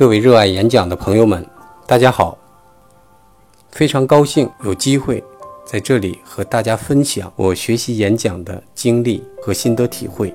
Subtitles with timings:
[0.00, 1.46] 各位热爱演讲的朋友们，
[1.86, 2.38] 大家好！
[3.70, 5.22] 非常高兴有机会
[5.62, 10.34] 在这里和大家分享我学习演讲的经历和心得体会。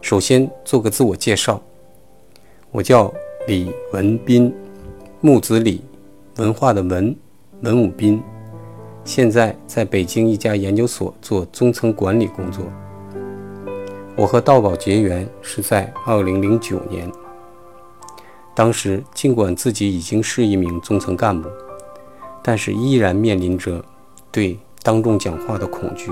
[0.00, 1.60] 首先做个自我介绍，
[2.70, 3.12] 我叫
[3.46, 4.50] 李文斌，
[5.20, 5.84] 木子李，
[6.36, 7.14] 文化的文，
[7.60, 8.18] 文武斌。
[9.04, 12.64] 现在在北京一家研究所做中层管理工作。
[14.16, 17.12] 我和道宝结缘是在2009年。
[18.58, 21.48] 当时尽管自己已经是一名中层干部，
[22.42, 23.80] 但是依然面临着
[24.32, 26.10] 对当众讲话的恐惧。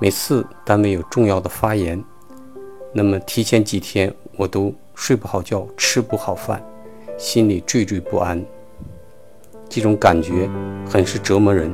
[0.00, 2.02] 每次单位有重要的发言，
[2.92, 6.60] 那么提前几天我都睡不好觉，吃不好饭，
[7.16, 8.44] 心里惴惴不安。
[9.68, 10.50] 这种感觉
[10.90, 11.72] 很是折磨人。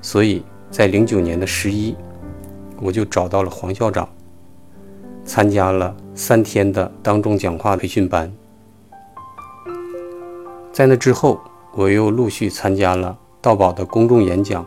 [0.00, 1.96] 所以在零九年的十一，
[2.80, 4.08] 我就找到了黄校长。
[5.24, 8.30] 参加了三天的当众讲话培训班，
[10.70, 11.40] 在那之后，
[11.74, 14.62] 我又陆续参加了道宝的公众演讲、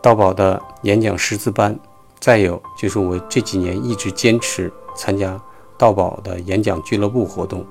[0.00, 1.78] 道宝的演讲识字班，
[2.18, 5.38] 再有就是我这几年一直坚持参加
[5.76, 7.62] 道宝的演讲俱乐部活动。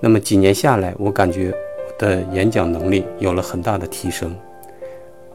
[0.00, 1.54] 那么几年下来，我感觉
[1.86, 4.34] 我的演讲能力有了很大的提升，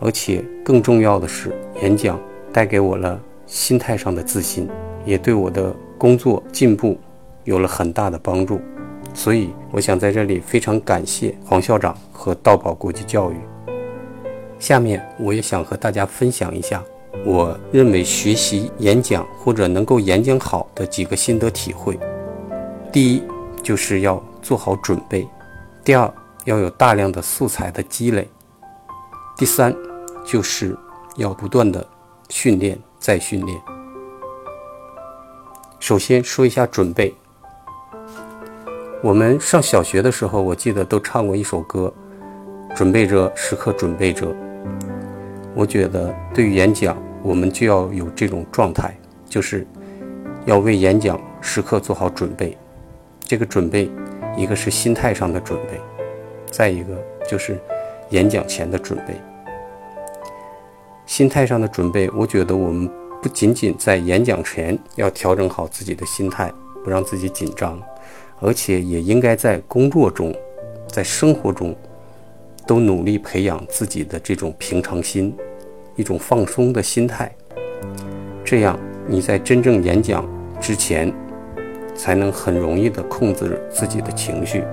[0.02, 2.20] 而且更重要的是，演讲
[2.52, 4.70] 带给我了心态上的自信。
[5.04, 7.00] 也对我的工作进步
[7.44, 8.60] 有了很大的帮助，
[9.14, 13.36] 所以我想在这里非常感谢黄校长和道宝国际教育。
[14.58, 16.84] 下面我也想和大家分享一下，
[17.24, 22.00] 我认为学习演讲或者能够演讲好的几个心得体会。
[22.92, 23.22] 第一，
[23.62, 25.28] 就是要做好准备；
[25.84, 26.12] 第二，
[26.46, 28.24] 要有大量的素材的积累；
[29.38, 29.72] 第三，
[30.26, 30.76] 就是
[31.18, 31.86] 要不断的
[32.30, 33.62] 训练再训练。
[35.82, 37.12] 首先说一下准备。
[39.02, 41.92] 我们上小学的时候，我记得都唱过一首歌，
[42.78, 44.28] 《准备着，时刻准备着》。
[45.56, 48.96] 我觉得对于演讲，我们就要有这种状态，
[49.28, 49.66] 就是
[50.46, 52.56] 要为演讲时刻做好准备。
[53.22, 53.90] 这个准备，
[54.38, 55.82] 一个是心态上的准备，
[56.52, 56.94] 再一个
[57.28, 57.60] 就是
[58.12, 59.16] 演讲前的准备。
[61.08, 63.01] 心态上的准备，我觉得我们。
[63.22, 66.52] 不仅仅在演讲前要调整好自己的心态，
[66.84, 67.80] 不让自己紧张，
[68.40, 70.36] 而且也应该在工作中、
[70.88, 71.76] 在生活中，
[72.66, 75.36] 都努力培养自己的这种平常心，
[75.96, 77.32] 一种放松的心态。
[78.44, 78.78] 这样
[79.08, 80.28] 你在真正演讲
[80.60, 81.14] 之前，
[81.94, 84.64] 才能很容易地控制自己的情绪，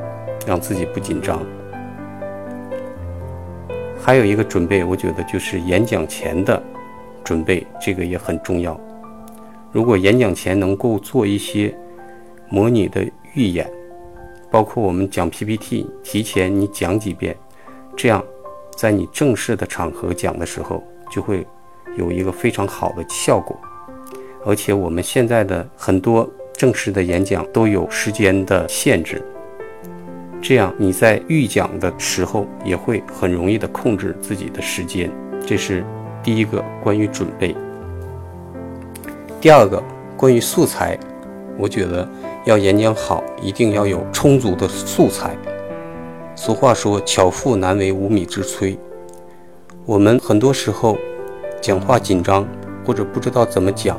[0.46, 1.44] 让自己不紧张。
[4.00, 6.62] 还有一个准备，我觉得就是演讲前的。
[7.28, 8.80] 准备这个也很重要。
[9.70, 11.76] 如果演讲前能够做一些
[12.48, 13.70] 模拟的预演，
[14.50, 17.36] 包括我们讲 PPT，提前你讲几遍，
[17.94, 18.24] 这样
[18.74, 21.46] 在你正式的场合讲的时候就会
[21.98, 23.54] 有一个非常好的效果。
[24.46, 29.22] 而且我们现在的很多正式的演讲都有时间的限制，
[30.40, 35.12] 这样你在预讲的时候也会很容易的控制自己的时间。
[35.46, 35.84] 这是。
[36.28, 37.56] 第一个关于准备，
[39.40, 39.82] 第二个
[40.14, 41.00] 关于素材，
[41.56, 42.06] 我觉得
[42.44, 45.34] 要演讲好，一定要有充足的素材。
[46.36, 48.76] 俗话说“巧妇难为无米之炊”，
[49.86, 50.98] 我们很多时候
[51.62, 52.46] 讲话紧张
[52.84, 53.98] 或者不知道怎么讲，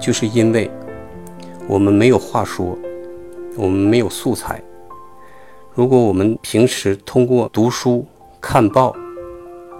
[0.00, 0.68] 就是因为
[1.68, 2.76] 我们没有话说，
[3.56, 4.60] 我们没有素材。
[5.74, 8.04] 如果我们平时通过读书、
[8.40, 8.92] 看报、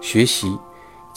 [0.00, 0.56] 学习，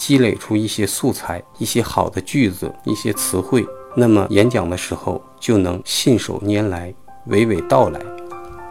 [0.04, 3.64] 积累出一些素材，一些好的句子，一些词汇，
[3.94, 6.92] 那么演讲的时候就能信手拈来，
[7.28, 8.00] 娓娓道来。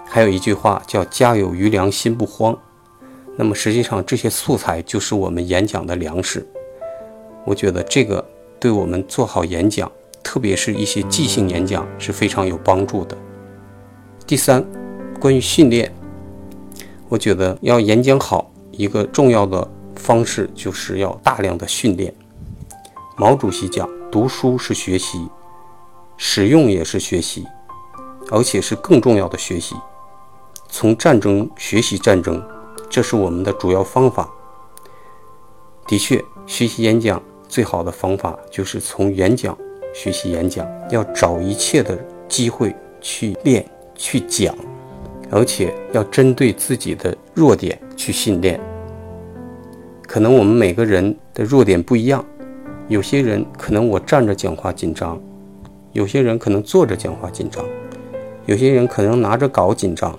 [0.06, 2.54] 还有一句话叫“家有余粮，心不慌”。
[3.38, 6.46] 那么实际上这些素材就是我们演讲的粮食。
[7.46, 8.22] 我觉得这个
[8.60, 9.90] 对我们做好演讲，
[10.22, 13.18] 特别是一些即兴演讲是非常有帮助的。
[14.28, 14.62] 第三，
[15.18, 15.90] 关于训练，
[17.08, 19.66] 我觉得要演讲好，一个重要的。
[19.96, 22.14] 方式就是要大量的训练。
[23.18, 25.28] 毛主席讲，读书是学习，
[26.18, 27.46] 使用也是学习，
[28.32, 29.76] 而且是更重要的学习。
[30.70, 32.42] 从战争学习战争，
[32.90, 34.30] 这是我们的主要方法。
[35.88, 39.58] 的确，学习演讲最好的方法就是从演讲
[39.94, 41.98] 学习演讲，要找一切的
[42.30, 44.56] 机会去练去讲，
[45.30, 48.58] 而且要针对自己的弱点去训练。
[50.12, 52.22] 可能我们每个人的弱点不一样，
[52.90, 55.18] 有些人可能我站着讲话紧张，
[55.94, 57.64] 有些人可能坐着讲话紧张，
[58.46, 60.14] 有些人可能拿着稿紧张，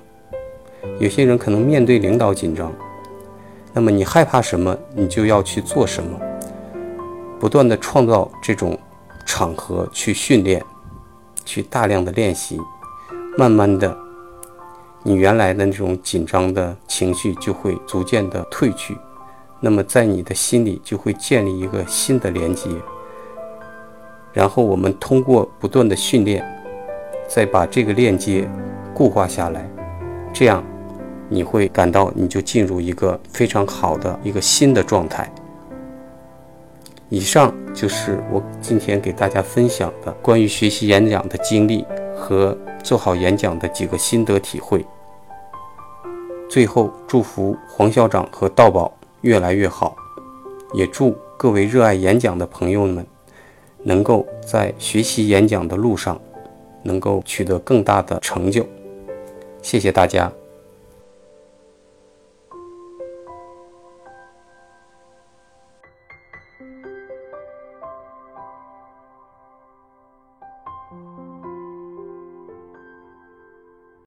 [0.98, 2.72] 有些人可能面对领导紧张。
[3.74, 6.18] 那么你害怕什么，你就要去做什么，
[7.38, 8.78] 不断的创造这种
[9.26, 10.64] 场合去训练，
[11.44, 12.58] 去大量的练习，
[13.36, 13.94] 慢慢的，
[15.02, 18.96] 你原来的那种紧张的情绪就会逐渐的褪去，
[19.62, 22.68] 那么在你的心里就会建立一个新的连接，
[24.34, 26.44] 然后我们通过不断的训练，
[27.28, 28.46] 再把这个链接
[28.92, 29.66] 固化下来，
[30.34, 30.62] 这样。
[31.28, 35.32] 你会感到你就进入一个非常好的一个新的状态。
[37.08, 44.84] 以上就是我今天给大家分享的关于学习演讲的经历和做好演讲的几个心得体会。
[46.50, 49.96] 最后，祝福黄校长和道宝越来越好，
[50.74, 53.06] 也祝各位热爱演讲的朋友们
[53.82, 56.20] 能够在学习演讲的路上
[56.82, 58.66] 能够取得更大的成就。
[59.62, 60.30] 谢谢大家。